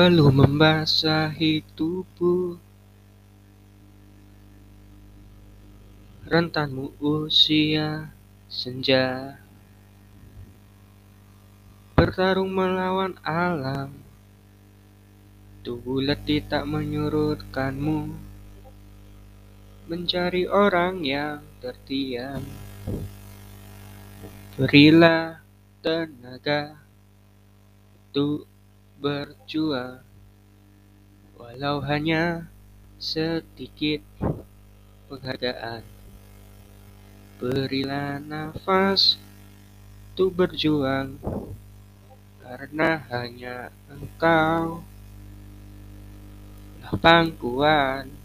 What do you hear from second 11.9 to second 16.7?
Bertarung melawan alam. Tubuh letih tak